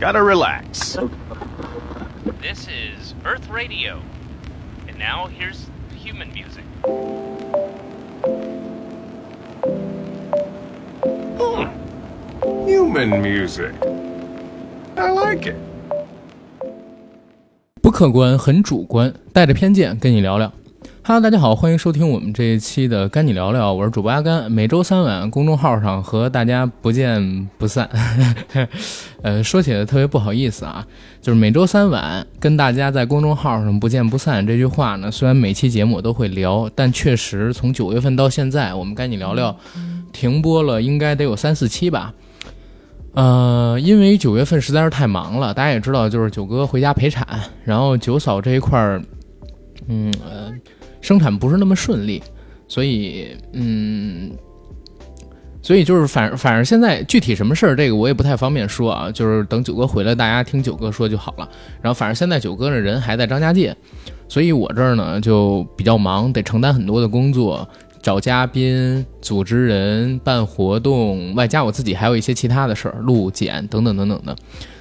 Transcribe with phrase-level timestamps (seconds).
[0.00, 0.96] Gotta relax.
[2.40, 4.00] This is Earth Radio.
[4.86, 6.62] And now here's human music.
[12.64, 13.72] Human music.
[14.96, 15.56] I like it.
[17.82, 20.52] 不客观，很主观，带着偏见跟你聊聊。
[21.08, 24.52] Hello，大家好，欢迎收听我们这一期的《干你聊聊》，我是主播阿甘。
[24.52, 27.88] 每周三晚公众号上和大家不见不散。
[29.24, 30.86] 呃，说起来特别不好意思啊，
[31.22, 39.56] 就是每周三晚跟大家在公众号上不见不散这句话呢，虽然每期节目都会聊，但确实从九月份到现在，我们干你聊聊
[40.12, 42.12] 停播了，应该得有三四期吧。
[43.14, 47.26] 呃，因为九月份实在是太忙了，大家也知道，就是九哥回家陪产，
[47.64, 49.00] 然后九嫂这一块儿，
[49.86, 50.52] 嗯呃。
[51.00, 52.22] 生产不是那么顺利，
[52.66, 54.30] 所以，嗯，
[55.62, 59.10] 所以就是反反正现在具体什么事儿，这个我也不太方便说啊。
[59.10, 61.48] 就是等九哥回来，大家听九哥说就好了。
[61.80, 63.76] 然后反正现在九哥的人还在张家界，
[64.28, 67.68] 所以我这儿呢就比较忙，得承担很多的工作，
[68.02, 74.36] 找嘉宾、组织人、办活动，外加我自己还有一些其他的事儿，录剪等等等等的。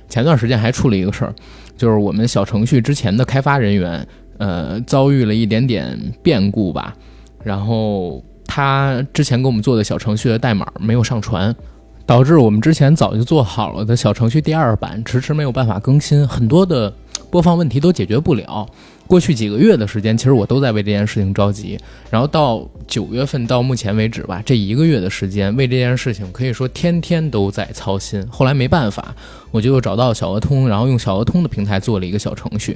[0.09, 1.35] 前段时间还出了一个事儿，
[1.75, 4.07] 就是我们小程序之前的开发人员。
[4.37, 6.95] 呃，遭遇了一点点变故吧，
[7.43, 11.55] 然后他之前给我们做的小程序的代码没有上传，
[12.05, 16.93] 导致我们之前早就做好了的小程序第二版迟迟没有办法更新，很多的
[17.29, 18.67] 播放问题都解决不了。
[19.07, 21.79] 过去几个月的时间，其实我都在为这件事情着急。
[22.09, 28.25] 然后到九月份到目前为止吧，这一个月的时间为这件事情可以说天天都在操心。
[28.29, 29.15] 后来没办法，
[29.49, 32.75] 我就又找到小鹅通，然后用小鹅通的平台做了一个小程序。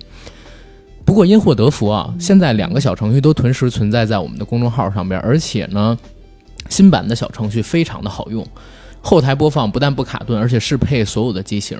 [1.12, 5.98] 不过因祸得福啊，现在两个小程序都同时存在在我们的公众号上边，而且呢，
[6.70, 8.48] 新版的小程序非常的好用，
[9.02, 11.78] 后台播放不但不卡顿，而且适配所有的机型，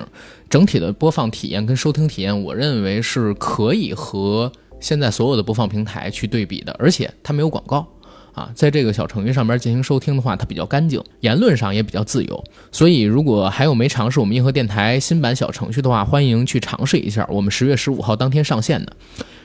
[0.50, 7.86] 整体的播放体验跟收听体验，我认为是可以和现在所有的播放平台去对比的，而且它没有广告。
[8.32, 12.44] 啊，在这个小程序上边进行收听的话，它比较干净，言论上也比较自由。
[12.70, 17.26] 所以，如果还有没尝试我们硬核电台新版小程序的话，欢迎去尝试一下。
[17.30, 18.92] 我们十月十五号当天上线的。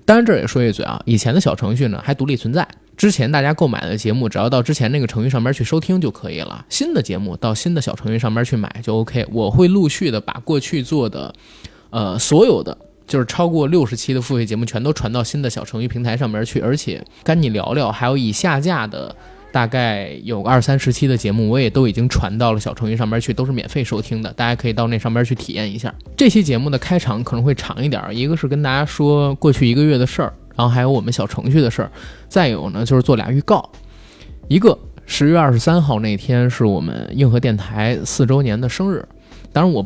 [0.05, 2.65] 当然，这也说一嘴啊，以前的小程序呢还独立存在。
[2.95, 6.65] 之前大家购买的节目，只要到之前那个程序上面去收听就可以了。
[6.69, 9.27] 新的节目到新的小程序上面去买就 OK。
[9.31, 11.33] 我会陆续的把过去做的，
[11.89, 12.75] 呃，所有的。
[13.07, 19.15] 就是超过六十期的付费节目全都传到新的小程序平台上面去，而且跟你聊聊，还有已下架的
[19.51, 25.93] 大概有二三十期的节目，我也都已经传到了小程序上面去，都是免费收听的，大家可以到那上面去体验一下。
[26.17, 31.91] 这期节目的开场可能会长一点，一个是跟大家说过去一个月的事儿，然后还有我们小程序的事儿，
[32.27, 33.67] 再有呢就是做俩预告，
[34.49, 39.07] 一个十月二十三号那天是我们硬核电台四周年的生日，
[39.53, 39.85] 当然我。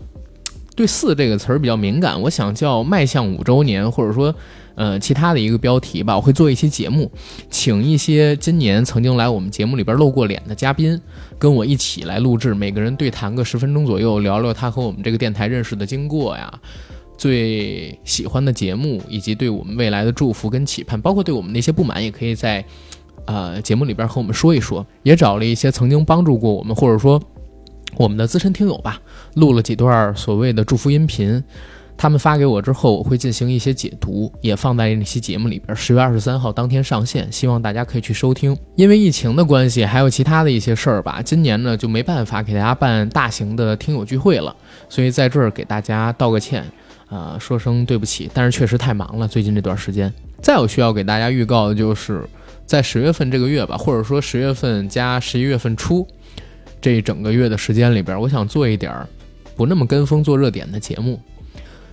[0.82, 4.34] 对“四”这个词儿比较敏感，我想叫迈向五周年，或者说，
[4.74, 6.16] 呃，其他的一个标题吧。
[6.16, 7.12] 我会做一期节目，
[7.52, 11.00] 请一些今年曾经来我们节目里边露过脸的嘉宾，
[11.38, 16.52] 跟我一起来录制，每个人对谈个十分钟左右，聊聊他和我们这个电台认识的经过呀，
[17.16, 22.66] 最喜欢的节目，以及对我们未来的祝福跟期盼，包括对我们那些不满，也可以在
[23.26, 24.84] 呃节目里边和我们说一说。
[25.04, 27.22] 也找了一些曾经帮助过我们，或者说。
[27.98, 29.00] 我们的资深听友吧，
[29.36, 31.44] 录了几段所谓的祝福音频，
[31.98, 35.76] 他们发给我之后，我会进行一些解读，也放在那期节目里边。
[35.76, 38.58] 十月二十三号当天上线，希望大家可以去收听。
[38.76, 44.56] 因为疫情的关系，还有其他的一些事儿吧，今年呢就没办法给大家办大型的听友聚会了，
[44.90, 46.66] 所以在这儿给大家道个歉，
[47.10, 48.32] 呃，说声对不起。
[48.34, 50.12] 但是确实太忙了，最近这段时间。
[50.42, 52.24] 再有需要给大家预告的就是，
[52.66, 56.08] 在十月份这个月吧，或者说十月份加十一月份初。
[56.82, 59.08] 这整个月的时间里边，我想做一点儿
[59.56, 61.20] 不那么跟风、做热点的节目，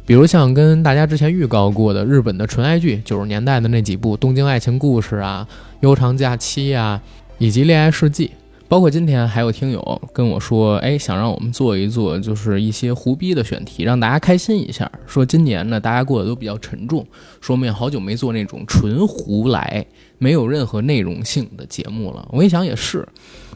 [0.06, 5.46] 比如像跟大家之前预告过的日本的纯爱剧，九十年代的那几部《东京爱情故事》啊，
[5.80, 7.00] 《悠长假期》啊，
[7.36, 8.28] 以及《恋爱世纪》，
[8.68, 14.90] 包括今天还有听友跟我说，哎，想让我们做一做，就是一些胡逼的选题，让大家开心一下。
[15.06, 17.06] 说今年呢，大家过得都比较沉重，
[17.40, 19.84] 说明好久没做那种纯胡来、
[20.18, 22.28] 没有任何内容性的节目了。
[22.30, 23.06] 我一想也是。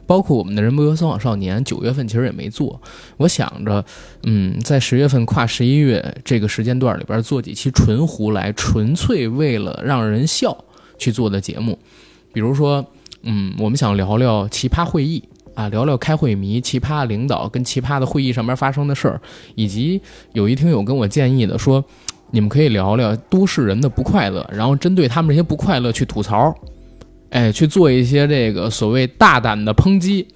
[0.04, 2.78] 包括我们的人不由骚往少年，九月份其实也没做。
[3.18, 3.82] 我想着，
[4.24, 10.64] 嗯，在十月份跨十一月这个时间段里边做几期纯胡来，纯粹为了让人笑
[10.98, 11.78] 去做的节目。
[12.32, 12.84] 比如说，
[13.22, 15.22] 嗯，我们想聊聊奇葩会议
[15.54, 19.20] 啊，聊聊开会迷、奇葩领导跟奇葩的会议上面发生的事儿，
[19.54, 21.82] 以及有一听友跟我建议的说，
[22.32, 26.52] 你们可以聊聊都市人的不快乐，然后针对他们这些不快乐去吐槽。
[27.30, 30.26] 哎，去做一些这个所谓大胆的抨击，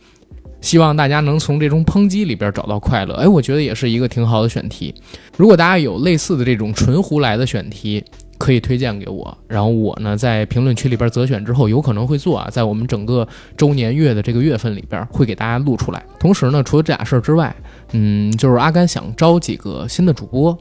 [0.60, 3.14] 希望大家能从这种抨击里边找到快乐。
[3.14, 4.94] 哎，我觉得也是一个挺好的选题。
[5.36, 8.02] 如果大家有类似的这种纯胡来的选题，
[8.38, 13.26] 可以推荐给我，然后我呢在评论区里边择选之后，有可能会做啊，在我们整个
[13.56, 16.02] 周年月的这个月份里边会给大家录出来。
[16.18, 17.54] 同时呢，除了这俩事儿之外，
[17.92, 20.56] 嗯，就是阿甘想招几个新的主播，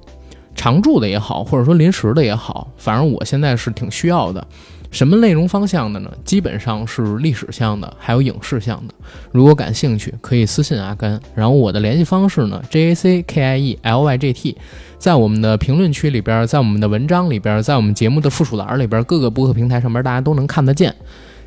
[0.56, 4.48] 常驻的也好，或者说临时的也好，反正我现在是挺需要的。
[4.92, 6.10] 什么内容方向的呢？
[6.24, 8.94] 基本上是历史向的，还有影视向的。
[9.34, 11.20] 如果感兴趣，可以私信阿甘。
[11.34, 14.58] 然后我的联系方式呢？J A C K I E L Y G T，
[14.98, 20.96] 在我们的评论区里边，在我们的文章里边，在我们节目的附属栏里边，各个播客平台上边大家都能看得见。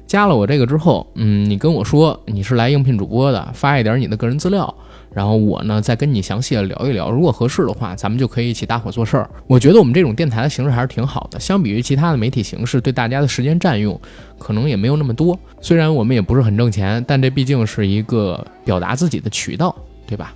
[0.06, 4.74] 加了我这个之后，嗯，你跟我说你是来应聘主播的，发一点你的个人资料。
[5.18, 9.28] 然后我呢，再跟你详细的聊一聊，如果合适的话，咱们就可以一起搭伙做事儿。
[9.48, 14.00] 我觉得我们这种电台的形式还是挺好的，相比于其他的媒体形式，对大家的时间占用
[14.38, 15.36] 可能也没有那么多。
[15.60, 19.74] 虽然我们也不是很挣钱，但这毕竟是一个表达自己的渠道，
[20.06, 20.32] 对吧？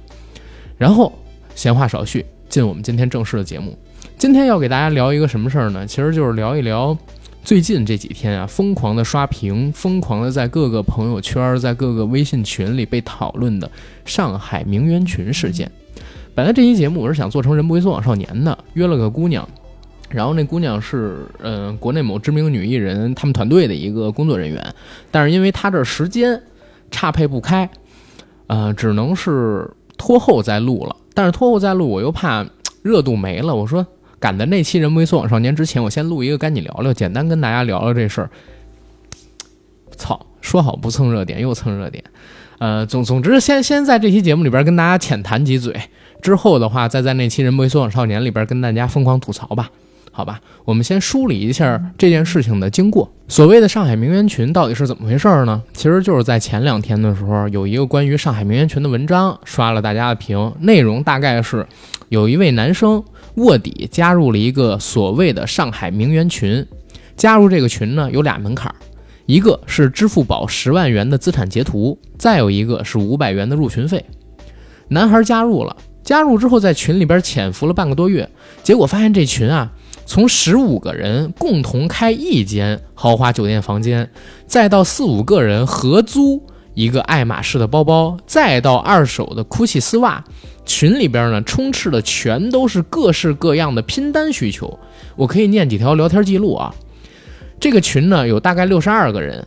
[0.77, 1.13] 然后
[1.55, 3.79] 闲话少叙，进我们今天正式的节目。
[4.19, 5.87] 今天要给大家聊一个什么事儿呢？
[5.87, 6.99] 其实就是聊一聊。
[7.45, 13.69] 最近这几天啊，疯狂的刷屏，疯狂的在各个朋友圈、在各个微信群里被讨论的
[14.05, 15.71] 上海名媛群事件。
[16.37, 19.47] 本来这期节目我是想做成《人不为所往少年》的，约了个姑娘，
[20.09, 24.75] 然后那姑娘是嗯国内某知名女艺人他们团队的一个工作人员，
[25.11, 26.41] 但是因为她这时间
[26.93, 27.69] 差配不开，
[28.47, 29.69] 呃，只能是
[29.99, 30.95] 拖后再录了。
[31.13, 32.47] 但是拖后再录，我又怕
[32.83, 33.85] 热度没了，我说。
[34.23, 38.31] 赶在那期《人不为所往少年》之前，我先录一个，赶紧聊聊，简单跟大家聊聊这事儿。
[39.97, 42.05] 操，说好不蹭热点，又蹭热点。
[42.61, 45.75] 呃，总总之，先先在这期节目里边跟大家浅谈几嘴，
[46.21, 49.69] 之后的话，再在那期《人不为所往少年》里边跟大家疯狂吐槽吧。
[50.13, 53.13] 好吧，我们先梳理一下这件事情的经过。
[53.27, 55.61] 所谓的上海名媛群到底是怎么回事呢？
[55.73, 61.67] 其实就是在前两天的时候，有一个关于上海名媛群的文章刷了大家的屏，内容大概是
[62.09, 63.03] 有一位男生。
[63.37, 66.67] 卧底加入了一个所谓的上海名媛群，
[67.17, 68.75] 加入这个群呢有俩门槛，
[69.27, 74.05] 一个是支付宝十万元的资产截图，再有一个是五百元的入群费。
[74.89, 78.29] 男孩加入了，加入之后在群里边潜伏了半个多月，
[78.63, 79.73] 结果发现这群啊，
[80.05, 84.11] 从十五个人共同开一间豪华酒店房间，
[84.47, 86.43] 再到四五个人合租
[86.75, 90.25] 一个爱马仕的包包，再到二手的 GUCCI 丝袜。
[90.65, 94.79] 群里边呢，充斥的全都是各式各样的拼单需求。
[95.17, 96.73] 我可以念几条聊天记录啊。
[97.59, 99.45] 这个群呢，有大概六十二个人，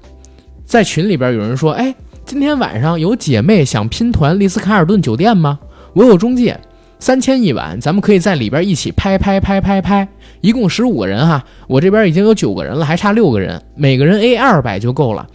[0.66, 1.95] 在群里边有人说：“哎，
[2.25, 5.57] 今天晚上有姐妹想拼团丽思卡尔顿酒店吗？
[5.94, 6.60] 我有中介，
[7.00, 10.07] 三千一晚，咱们可以在里边一起拍拍拍拍拍。
[10.42, 15.25] 一共十五个人哈，我这边已经有九个人了，还差六个人，每个人 A 二百就够了。”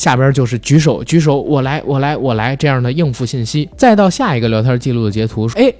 [0.00, 5.70] 下边就是举手举手，我来我来我来这样的应付信息，再到下一个聊天记录的截图，说哎，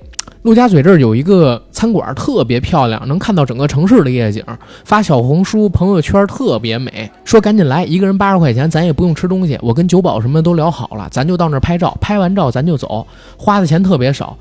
[0.43, 4.45] 陆家嘴这儿有一个餐馆特别漂亮，能看到整个城市的夜景，
[4.85, 13.07] 发小红书朋友圈特别美，说赶紧来，一个人八十块钱，咱也不用吃东西，我跟酒保什么都聊好了，咱就到那儿拍照，拍完照咱就走，
[13.39, 14.37] 花的钱特别少。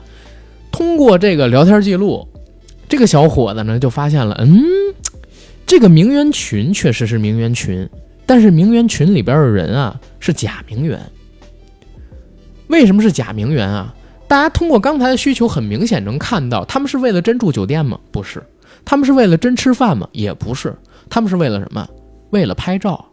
[0.74, 2.28] 通过这个聊天记录，
[2.90, 4.62] 这个小伙子呢就发现了，嗯，
[5.66, 7.90] 这个名媛群确实是名媛群。
[8.30, 11.02] 但是名媛群里边的人啊是假名媛，
[12.68, 13.92] 为什么是假名媛啊？
[14.28, 18.00] 大家通过刚才的需求，很明显能看到，他们是为了真住酒店吗？
[18.12, 18.44] 不是，
[18.86, 20.08] 他们是为了真吃饭吗？
[20.12, 20.75] 也不是，
[21.10, 21.89] 他们是为了什么？
[22.30, 23.03] 为了拍照，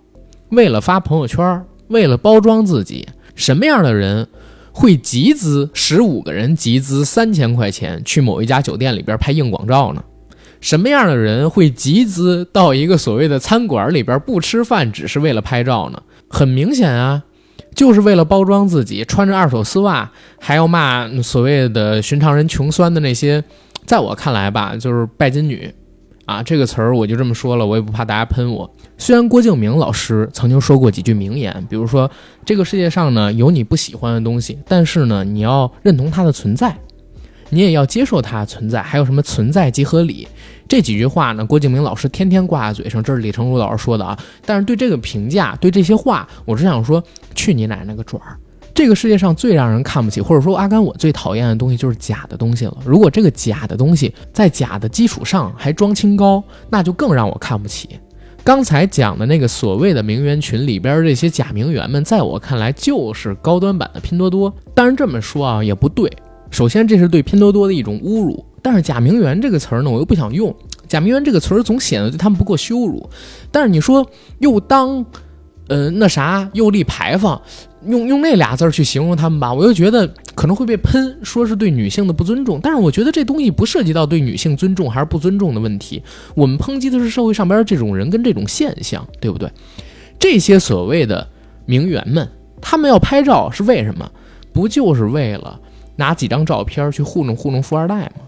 [0.50, 3.08] 为了发朋友圈，为了包装自己。
[3.34, 4.28] 什么样的人
[4.70, 10.04] 会集资十五个人集资三千块钱去某一家酒店里边拍硬广照呢？
[10.60, 16.02] 什么样的人会集资到一个所谓的餐馆里边不吃饭，只是为了拍照呢？
[16.28, 17.22] 很明显啊，
[17.74, 20.10] 就是为了包装自己，穿着二手丝袜，
[20.40, 23.42] 还要骂所谓的寻常人穷酸的那些。
[23.84, 25.72] 在我看来吧，就是拜金女
[26.24, 28.68] 啊，这个词儿我就这么说了，我也不怕大家喷我。
[28.98, 32.10] 虽然郭敬明老师曾经说过几句名言，比如说
[32.44, 36.76] 这个世界上呢有你不喜欢的东西，但是呢你要认同它的存在。
[37.48, 40.26] 你也要接受它存在，还有什么存在即合理
[40.68, 41.44] 这几句话呢？
[41.44, 44.18] 郭敬明老师天天挂在嘴上，这是李成儒老师说的啊。
[44.44, 47.02] 但是对这个评价，对这些话，我只想说，
[47.34, 48.36] 去你奶奶个爪儿！
[48.74, 52.76] 这个世界上最让人看不起，或者说阿甘我最讨厌的东西就是假的东西了。
[52.84, 57.88] 如果这个假的东西在假的基础上还装清高，那就更让我看不起。
[58.44, 64.54] 刚才讲的那个所谓的名媛群里边这些假名媛们，在我看来就是高端版的拼多多。
[64.74, 66.10] 当然这么说啊，也不对。
[66.50, 68.44] 首先，这是对拼多多的一种侮辱。
[68.66, 70.52] 但是“假名媛”这个词儿呢，我又不想用。
[70.88, 73.08] “假名媛”这个词儿总显得对他们不够羞辱。
[73.52, 74.04] 但是你说
[74.40, 75.06] 又当
[75.68, 77.40] 呃，那啥又立牌坊，
[77.86, 82.58] 用用那俩字儿去形容他们吧，我又觉得可能会被喷，说是对女性的不尊重。
[82.60, 86.02] 但是我觉得这东西不涉及到对女性尊重还是不尊重的问题，
[86.34, 89.48] 我们抨击的是社会上边这种人跟这种现象，对不对？
[90.18, 91.28] 这些所谓的
[91.66, 92.28] 名媛们，
[92.60, 94.10] 他们要拍照是为什么？
[94.52, 95.60] 不就是为了
[95.94, 98.22] 拿几张照片去糊弄糊弄富二代吗？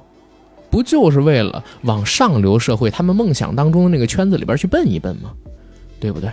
[0.70, 5.30] 不就是为了往上流社会他们梦想当中的那个圈子里边去奔一奔吗？
[6.00, 6.30] 对不对？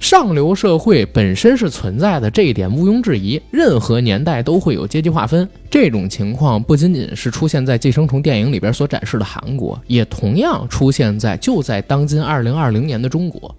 [0.00, 3.40] 上流社会本身是存在的，这一点毋庸置疑。
[3.50, 13.52] 任何年代都会有阶级划分，这种情况不仅仅是出现在《寄生虫》电影里边所展示的韩国，也同样出现在就在当今二零二零年的中国。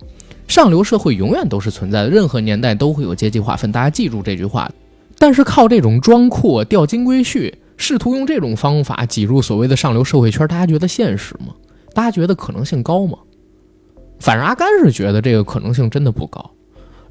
[0.48, 4.72] 上流社会永远都是存在的，任何年代都会有阶级划分，大家记住这句话。
[5.18, 7.54] 但是靠这种装阔、钓金龟婿。
[7.80, 11.56] 试图用这种方法挤入所谓的上流社会圈，大家觉得现实吗？
[11.94, 13.18] 大家觉得可能性高吗？
[14.20, 16.52] 反正阿甘是觉得这个可能性真的不高，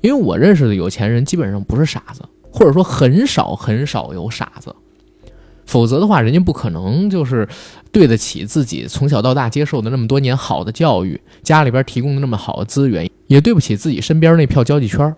[0.03, 2.21] 因为我认识的有钱人基本上不是傻子，
[2.53, 4.77] 或者说很少很少有傻子，
[5.65, 7.49] 否则的话，人家不可能就是
[7.91, 15.17] 对得起自己从小到大接受的那么多年好的教育，家里边提供的那么好的资源，也对不起自己身边那票交际圈。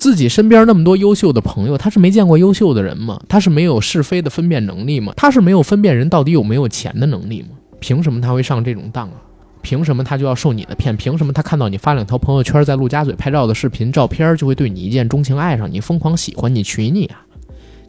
[0.00, 3.20] 自己身边那么多优秀的朋友，他是没见过优秀的人吗？
[3.28, 5.12] 他是没有是非的分辨能力吗？
[5.14, 7.48] 他是没有分辨人到底有没有钱的能力吗？
[7.80, 9.14] 凭什么他会上这种当啊？
[9.60, 10.96] 凭什么他就要受你的骗？
[10.96, 17.20] 凭什么他看到你发两条朋友圈在陆家嘴拍照的视频照片，就会对你一见钟情，爱上你，疯狂喜欢你，娶你啊？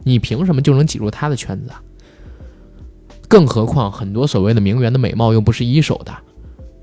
[0.04, 1.80] 你凭什么就能挤入他的圈子啊？
[3.26, 6.12] 更何况很多所谓的名媛的美貌又不是一手的，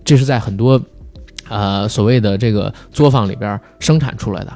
[0.03, 0.81] 这是在很多，
[1.47, 4.51] 呃，所谓的这个作坊里边生产出来的。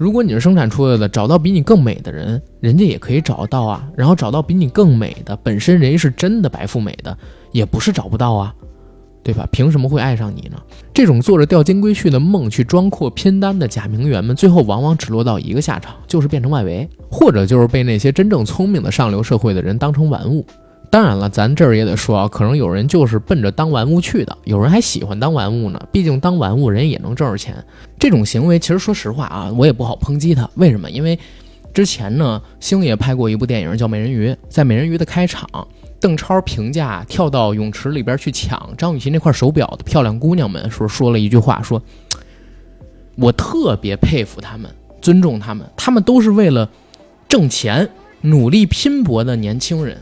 [0.00, 3.86] 如果你是生产出来的，找到比你更美的人，人家也可以找到啊。
[3.94, 7.14] 然后找到比你更美的，本身人家是真的白富美的，
[7.52, 8.54] 也不是找不到啊，
[9.22, 9.46] 对吧？
[9.52, 10.56] 凭什么会爱上你呢？
[10.94, 20.46] 这种做着钓金龟婿的梦去装阔拼单的假名媛们，最后往往只落到一个下场，就是变成外围，或者就是被那些真正聪明的上流社会的人当成玩物。
[20.90, 25.80] 当然了，咱这儿也得说啊，可能有人就是奔着当玩物去的，有人还喜欢当玩物呢。
[25.92, 27.54] 毕竟当玩物人也能挣着钱。
[27.96, 30.50] 这种行为其实说实话啊，我也不好抨击他。
[30.56, 30.90] 为什么？
[30.90, 31.16] 因为
[31.72, 35.48] 之前呢，星爷拍过一部电影叫《美人鱼》，在《美人鱼》的开场，
[36.00, 41.80] 邓超评价跳到泳池里边去抢张雨绮那块手表的漂亮姑娘们，说说了一句话，说
[43.14, 44.68] ：“我特别佩服他们，
[45.00, 46.68] 尊重他们，他们都是为了
[47.28, 47.88] 挣钱
[48.22, 49.96] 努力拼搏的年轻人。”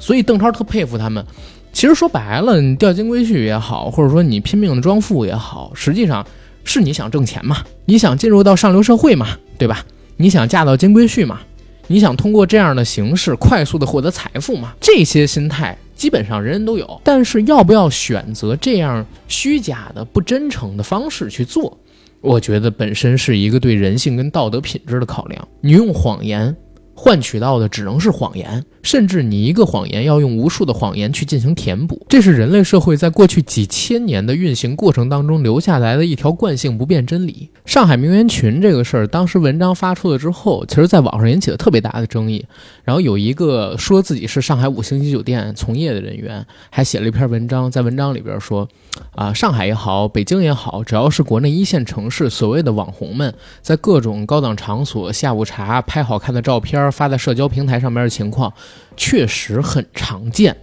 [0.00, 1.24] 所以邓超特佩服他们。
[1.72, 6.26] 其实说白了，你钓金龟婿也好，或者说你拼命的装富也好，实际上
[6.64, 7.58] 是你想挣钱嘛？
[7.84, 9.28] 你想进入到上流社会嘛？
[9.56, 9.86] 对吧？
[10.16, 11.40] 你想嫁到金龟婿嘛？
[11.86, 14.74] 你想通过这样的形式快速的获得财富嘛？
[14.80, 17.00] 这些心态基本上人人都有。
[17.04, 21.78] 但是要不要选择这样虚假的、不真诚的方式去做？
[22.20, 25.46] 我觉得本身是一个对人性跟道德品质的考量。
[25.60, 26.56] 你用谎言。
[27.02, 37.50] 换取到的只能是谎言，甚至你一个谎言要用无数的谎言去进行填补，这是人类社会在过去几千年的运行过程当中留下来的一条惯性不变真理。
[37.64, 42.44] 上海名媛群这个事儿，当时文章发出了之后，其实在网上引起了特别大的争议。
[42.84, 48.68] 然后有一个说自己是上海五星级酒店从业的人员，还写了一篇文章，在文章里边说。
[49.14, 53.32] 啊，上海也好，北京也好，只要是国内一线城市，所谓的网红们，
[53.62, 58.52] 在各种高档场所下午茶拍好看的照片，发在社交平台上面的情况，
[58.96, 60.56] 确实很常见，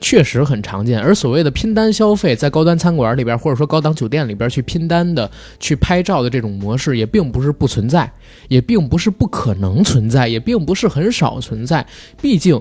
[0.00, 1.00] 确实很常见。
[1.00, 8.10] 而所谓的拼单消费，在高端餐馆里边，或者说高档酒店里边去拼单的、去拍照的这种模式，也并不是不存在，
[8.48, 11.86] 也并不是不可能存在，也并不是很少存在。
[12.20, 12.60] 毕竟，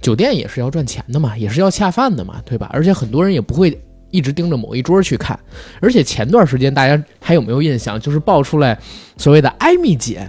[0.00, 2.68] 酒店也是要赚钱的嘛，也是要恰饭的嘛，对吧？
[2.72, 3.78] 而且很多人也不会。
[4.10, 5.38] 一直盯着某一桌去看，
[5.82, 8.00] 而且前段时间大家还有没有印象？
[8.00, 8.78] 就是爆出来
[9.18, 10.26] 所谓的艾米姐，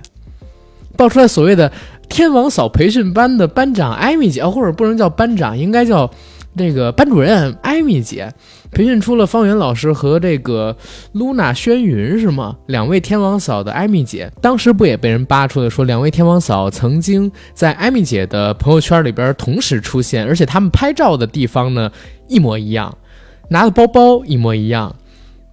[0.98, 1.72] 爆出来所谓的
[2.10, 6.10] 天王嫂培训班的班长艾米姐，或者不能叫班长，应该叫
[6.58, 8.30] 这个班主任艾米姐，
[8.72, 10.76] 培训出了方圆老师和这个
[11.14, 12.58] 露娜轩云是吗？
[12.66, 21.90] 两位天王嫂的艾米姐，当时不也被人扒出来说，两位天王嫂曾经在艾米姐的朋友圈里边同时出现，而且他们拍照的地方呢
[22.28, 22.98] 一模一样。
[23.52, 24.96] 拿的包包一模一样，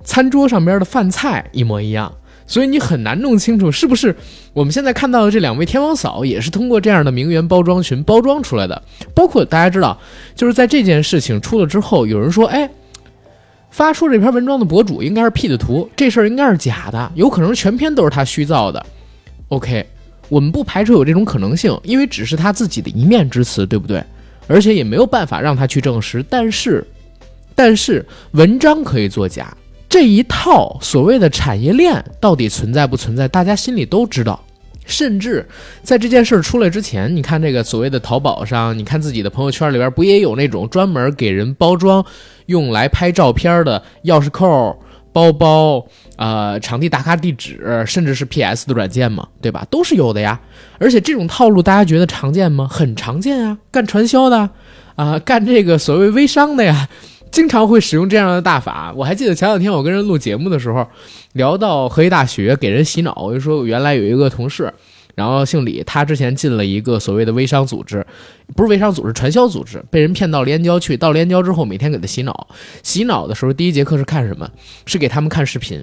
[0.04, 2.12] 餐桌上边的饭菜一模一样，
[2.46, 4.14] 所以你很难弄清楚是不是
[4.52, 8.80] 我们现在看到的这两位天王嫂也是通过这样的名媛包装群包装出来的。
[9.14, 9.98] 包括大家知道，
[10.34, 12.70] 就是在这件事情出了之后，有人说：“哎，
[13.70, 18.86] 发出这篇文章的博主应该是 P 的图，这事儿应该是假的，有可能全篇都是他虚造的。”
[19.48, 19.84] OK，
[20.28, 24.02] 我们不排除有这种可能性，因为只是他自己的一面之词，对不对？
[24.46, 26.86] 而且也没有办法让他去证实，但是。
[27.58, 29.56] 但是文章可以作假，
[29.96, 34.38] 这一套所谓的产业链到底存在不存在，大家心里都知道。
[34.84, 35.48] 甚至
[35.82, 42.04] 在这件事儿出来之前，你看这个所谓的淘宝上，你看自己的朋友圈里边，不也有那种专门给人包装
[42.44, 44.78] 用来拍照片的钥匙扣、
[45.14, 45.86] 包包、
[46.18, 49.26] 呃场地打卡地址，甚至是 PS 的软件吗？
[49.40, 49.66] 对吧？
[49.70, 50.38] 都是有的呀。
[50.78, 52.68] 而且这种套路大家觉得常见吗？
[52.70, 54.50] 很常见啊，干传销的
[54.94, 56.86] 啊，干这个所谓微商的呀。
[57.36, 58.90] 经常会使用这样的大法。
[58.96, 60.88] 我还记得前两天我跟人录节目的时候，
[61.34, 64.72] 聊到河医大学给人洗脑，我就说原来有一个同事，
[65.16, 68.06] 然后姓李，他之前进了一个所谓的微商组织，
[68.54, 70.94] 不是微商组织，传销组织，被人骗到连郊去。
[70.94, 72.46] 到连郊之后，每天给他洗脑。
[72.82, 74.46] 洗脑的时候，第一节课是看什么？
[74.84, 75.82] 是给他们看视频。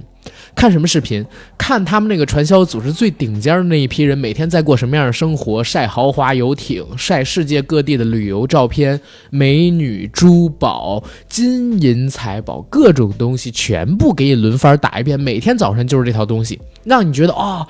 [0.55, 1.25] 看什么视频？
[1.57, 5.63] 看他们那个传销组织最顶尖的那一批人每天在过什么样的生活？
[5.63, 15.19] 晒豪华游艇，晒世界各地的旅游照片，美女、珠宝、金银财宝，各种东西全部给你轮番打一遍。
[15.19, 17.67] 每天早晨就是这套东西，让你觉得哦，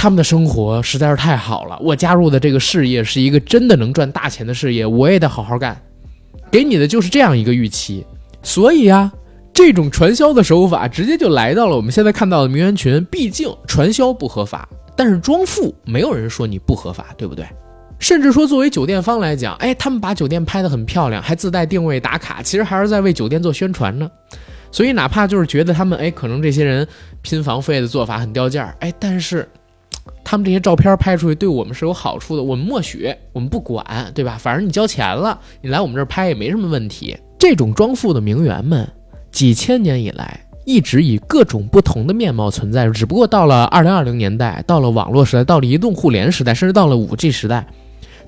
[0.00, 1.78] 他们的生活实在是太好了。
[1.78, 5.78] 我加入的这个事业是一个真的能赚大钱的事业，我也得好好干。
[6.50, 8.06] 给你的就是这样一个预期，
[8.42, 9.12] 所以呀。
[9.52, 13.04] 这种传销的手法直接就来到了我们现在看到的名媛群。
[13.10, 14.66] 毕竟传销不合法，
[14.96, 17.44] 但是装富没有人说你不合法，对不对？
[17.98, 24.10] 甚至说作为酒店方来讲，哎，他们把酒店拍得很漂亮，还自带定位打卡，其实还是在为酒店做宣传呢。
[24.72, 26.86] 所以哪怕就是觉得他们哎，可能这些人
[27.20, 29.46] 拼房费的做法很掉价儿，哎，但是
[30.24, 34.36] 他们这些照片拍出去对我们是有好处的，我们默许，我们不管，对吧？
[34.38, 37.16] 反正你交钱了，你来我们这儿拍也没什么问题。
[37.38, 38.88] 这种装富的名媛们。
[39.32, 47.66] 几千年以来，一直以各种不同的面貌存在只不过到了二零二零年代，到了网络时代，到了移动互联时代，甚至到了五 G 时代，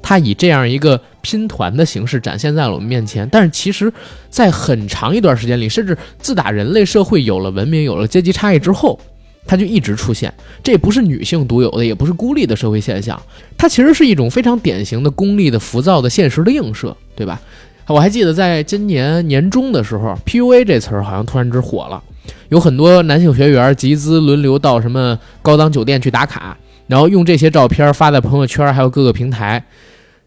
[0.01, 3.29] 它以这样一个拼团的形式展现在了我们面前。
[3.31, 3.93] 但是，其实，
[4.29, 8.99] 在很长一段时间里，甚至自打人类社会有了文明、有了阶级差异之后，
[9.47, 10.33] 它就一直出现。
[10.63, 13.21] 这不是女性独有的，也不是孤立的社会现象，
[13.57, 17.41] 它其实是一种非常典型的功利的、浮躁的现实的映射，对吧？
[17.89, 22.03] 我还记得在今年年中的时候，PUA 这词儿好像突然之火了，
[22.49, 29.63] 有很多男性学员集资轮流到什么高档酒店去打卡，然后用这些照片发在朋友圈，还有各个平台，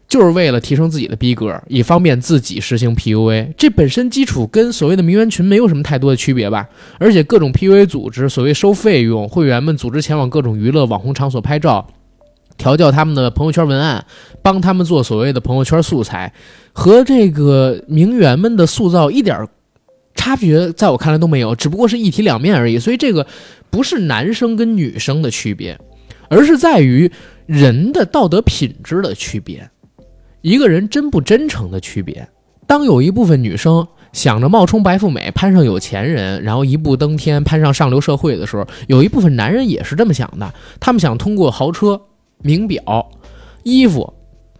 [0.07, 3.53] 就是为了提升自己的逼格，以方便自己实行 PUA。
[3.57, 6.67] 这本身基础跟所谓的名媛群没有什么太多的区别吧？
[6.99, 11.87] 而且各种 PUA 组织所谓收费用，会员们组织前往各种娱乐网红场所拍照。
[12.57, 14.05] 调教他们的朋友圈文案，
[14.41, 16.31] 帮他们做所谓的朋友圈素材，
[16.71, 19.45] 和这个名媛们的塑造一点
[20.13, 22.79] 差别，在我看来都没有，只不过是一体两面而已。
[22.79, 23.27] 所以这个
[23.69, 25.77] 不是男生跟女生的区别，
[26.29, 27.11] 而是在于
[27.45, 29.69] 人的道德品质的区别，
[30.45, 32.27] 一个人真不真诚的区别。
[32.67, 41.99] 当有一部分女生想着冒充白富美，攀上有钱人，然后一步登天，攀上上流社会的时候，有一部分男人也是这么想的，他们想通过豪车。
[42.43, 43.09] 名表、
[43.63, 44.13] 衣服，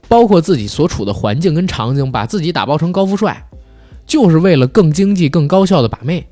[0.07, 3.45] 包括自己所处的环境跟场景，把自己打包成高富帅，
[4.07, 6.25] 就是为了更经济、更高效的把妹。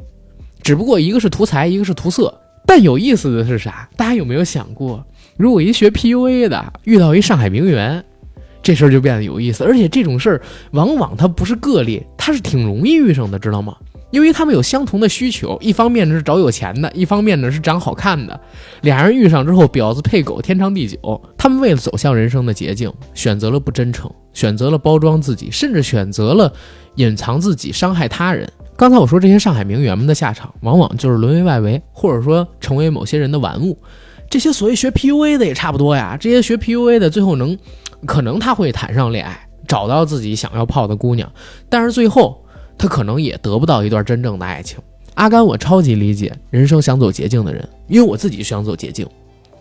[0.63, 2.34] 只不过一个是图财，一个是图色。
[2.66, 3.88] 但有意思的是啥？
[3.96, 5.06] 大家有没有想过，
[5.38, 8.04] 如果一学 PUA 的遇到一上海名媛，
[8.63, 9.63] 这事儿就变得有意思。
[9.63, 13.76] 而且这种事儿往往它不是个例，它是挺容易遇上的，知道吗？
[14.12, 18.39] 因为他们有相同的需求，一方面呢是找有钱的，一方面呢是长好看的。
[18.82, 21.19] 俩人遇上之后，婊子配狗，天长地久。
[21.36, 26.54] 他们为了走向人生的捷径，选择了不真诚，选择了包装自己，甚至选择了
[26.95, 28.47] 隐藏自己，伤害他人。
[28.78, 33.76] 刚才我说这些上海名媛们的下场，往往就是沦为外围，或者说成为某些人的玩物。
[34.34, 36.17] 这些所谓学 PUA 的也差不多呀。
[36.19, 37.56] 这些学 PUA 的最后能，
[38.08, 41.32] 可能他会谈上恋爱，找到自己想要泡的姑娘，
[41.69, 42.39] 但是最后。
[42.76, 44.80] 他可能也得不到一段真正的爱情。
[45.13, 49.08] 阿甘，我超级理解人生想走捷径的人，因为我自己想走捷径。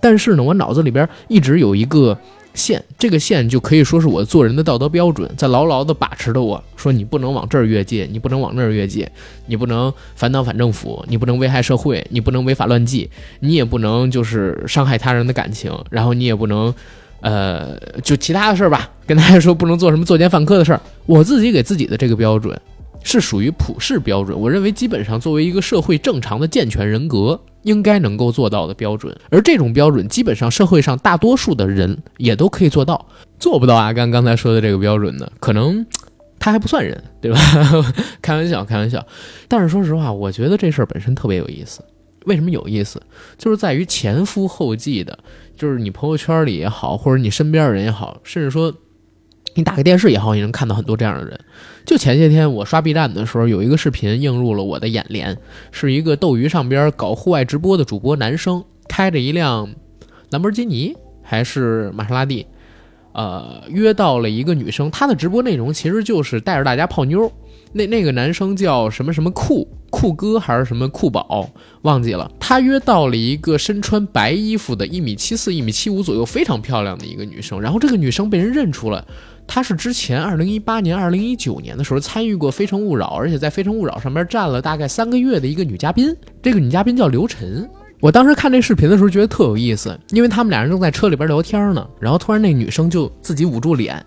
[0.01, 2.17] 但是呢，我脑子里边一直有一个
[2.55, 6.63] 线，这个线就可以说是我做人的道德标准，在牢牢地把持着我。
[6.77, 9.11] 说你不能往这儿越界，你不能往那儿越界，
[9.47, 13.09] 你不能反党反政府，你不能危害社会，你不能违法乱纪，
[13.41, 16.75] 你也不能就是伤害他人的感情，然后你也不能，
[17.21, 18.91] 呃，就其他的事儿吧。
[19.07, 20.81] 跟大家说，不能做什么作奸犯科的事儿。
[21.07, 22.61] 我自己给自己的这个标准。
[23.05, 33.07] 是属于普世标准，我认为基本上作为一个社会正常的健全人格应该能够做到的标准，而这种标准基本上社会上大多数的人也都可以做到，
[33.39, 35.85] 做不到阿甘刚才说的这个标准的，可能
[36.39, 37.39] 他还不算人，对吧？
[38.21, 39.05] 开玩笑，开玩笑。
[39.49, 41.83] 但是说实话，我觉得这事儿本身特别有意思。
[42.27, 43.03] 为什么有意思？
[43.39, 45.19] 就是在于前赴后继的，
[45.57, 48.73] 就是你朋友圈里也好，或者你身边的人也好，甚至说。
[49.55, 51.39] 你打开电视也好，也能看到很多这样的人。
[51.85, 55.37] 就前些天我刷 B 站的时候，有一个视频映入了我的眼帘，
[55.71, 59.69] 是一个斗鱼上边搞户外直播的主播男生，开着一辆
[60.31, 62.47] 兰博基尼还是玛莎拉蒂，
[63.13, 64.91] 呃，约到了一个女生。
[64.91, 67.31] 他的直播内容其实就是带着大家泡妞。
[67.75, 71.51] 那那个男生叫什么什么酷酷哥还是什么酷宝，
[71.83, 72.31] 忘记了。
[72.39, 77.59] 他约到了一个身穿白衣服的一米七四、一米七五左右，非常漂亮的一个女生。
[77.59, 79.07] 然后这个女生被人认出了。
[79.55, 86.11] 他是之前二零一八年、二零一九年的时候参与过《非诚勿扰》，而且在《非诚勿扰》上面站了大概三个月的一个女嘉宾。
[86.41, 87.69] 这个女嘉宾叫刘晨。
[88.01, 94.03] 我当时看这视频的时候觉得特有意思，因为他们俩人正在车里边聊天呢，然后突然那女生就自己捂住脸。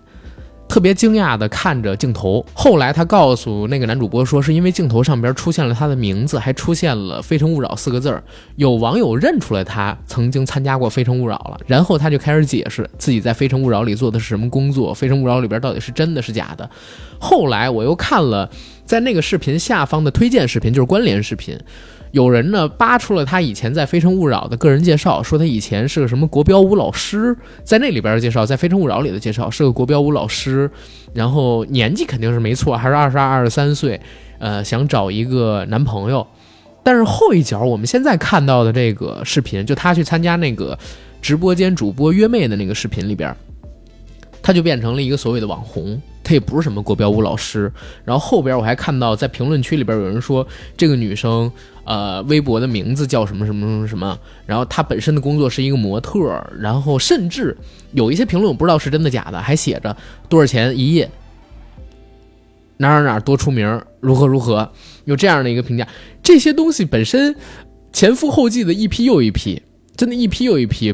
[0.68, 8.22] 特别惊讶地看着镜头，后来他告诉那个男主播说，是因为镜头上边出现了他的名字，还出现了“非诚勿扰”四个字儿，
[8.56, 11.58] 有网友认出了他曾经参加过《非诚勿扰》了。
[11.66, 16.68] 然后他就开始解释自己在《非诚勿扰》里做的是什么工作，《非诚勿扰》里边到底是真的是假的。
[17.18, 18.50] 后来我又看了
[18.84, 21.58] 在那个视频下方的推荐视频，就是关联视频。
[22.16, 30.70] 有人呢扒出了他以前在《非诚勿扰》的个人介绍，说他以前是个什么国标舞老师，在那里边的介绍，在《非诚勿扰》里的介绍是个国标舞老师，
[31.12, 34.00] 然后年纪肯定是没错，还是 二十二、二十三岁，
[34.38, 36.26] 呃，想找一个男朋友。
[36.82, 40.78] 但是后一脚，我们现在看到的这个视频，就他去参加那个
[41.20, 43.36] 直播间主播约妹的那个视频里边，
[44.40, 46.00] 他就变成了一个所谓的网红。
[46.26, 47.72] 他也不是什么国标舞老师，
[48.04, 50.44] 然后后边我还看到在评论区里边有人说
[50.76, 51.48] 这个女生，
[51.84, 56.18] 呃，微博的名字叫什么什么什么什么，然后她本身的工作是一个模特，
[56.58, 57.56] 然后甚至
[57.92, 59.96] 有一些评论我不知道是真的假的，还写着
[60.28, 61.08] 多少钱一夜，
[62.78, 64.68] 哪哪哪多出名，如何如何，
[65.04, 65.86] 有这样的一个评价，
[66.24, 67.36] 这些东西本身
[67.92, 69.62] 前赴后继的一批又一批，
[69.96, 70.92] 真的一批又一批。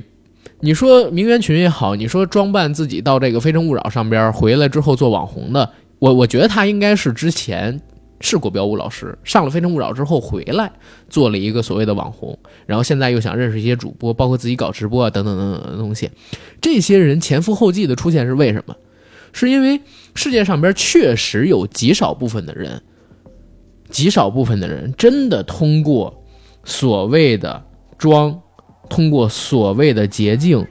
[0.64, 7.80] 你说名媛群也好，你说装扮自己到这个《非诚勿扰》上边儿回来之后做网红的，我我觉得他应该是之前
[8.20, 10.70] 是国标舞老师，上了《非诚勿扰》之后回来
[11.08, 16.08] 做了一个所谓的网红，然后现在又想认识一些主播，包括自己搞直播啊等等等等的东西。
[16.60, 18.76] 这些人前赴后继的出现是为什么？
[19.32, 19.80] 是因为
[20.14, 22.80] 世界上边确实有极少部分的人，
[23.90, 26.22] 极少部分的人真的通过
[26.62, 27.64] 所谓的
[27.98, 28.40] 装。
[28.92, 30.66] 通过所谓的捷径，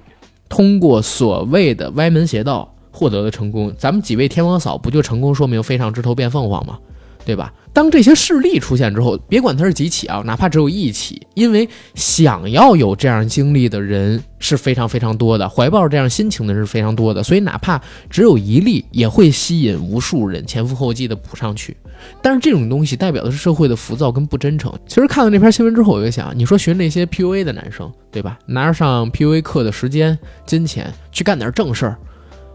[0.47, 3.73] 通过所谓的歪门邪道获得的成功。
[3.79, 6.77] 咱们几位天王嫂不就成功说明飞上枝头变凤凰吗？
[7.25, 7.53] 对吧？
[7.73, 21.77] 当这些事例出现之后，别管它是几起啊，哪怕只有一起，因为想要有这样经历的人是非常非常多的，怀抱这样心情的人是非常多的，所以哪怕只有一例，也会吸引无数人前赴后继的补上去。
[22.21, 24.73] 但是这种东西代表的是社会的浮躁跟不真诚。
[24.85, 28.37] 其实看到那篇新闻之后，我就想，你说学那些 PUA 的男生，对吧？
[28.47, 31.97] 拿着上 PUA 课的时间、金钱去干点正事儿，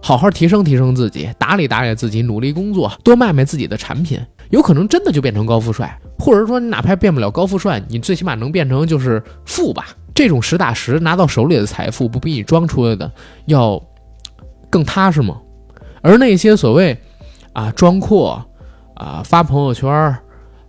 [0.07, 5.99] 好好提升提升自己，打理打理自己，努力工作，多卖卖自己的产品，有可能真的就变成高富帅。
[6.17, 9.89] 或者说，你哪怕变不了高富帅，你最起码能变成就是富吧。
[10.15, 13.11] 这种实打实拿到手里的财富，不比你装出来的
[13.47, 13.83] 要
[14.71, 15.41] 更踏实吗？
[16.03, 16.97] 而那些所谓
[17.53, 18.41] 啊装阔。
[18.95, 20.17] 啊，发朋友圈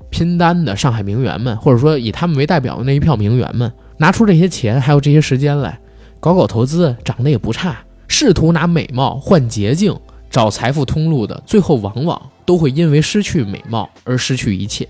[0.10, 5.80] 拼单的上海名媛们，或者说以他们为代表的那一票名媛们，拿出这些钱还有这些时间来
[6.19, 9.97] 搞搞投资，长得也不差，试图拿美貌换捷径
[10.29, 14.85] 找财富通路的，最后往往都会因为失去美貌而失去一切。